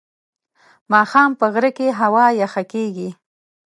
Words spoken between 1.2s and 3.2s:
په غره کې هوا یخه کېږي.